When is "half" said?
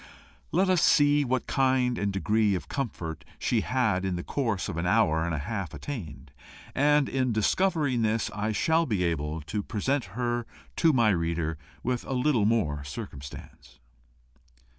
5.37-5.75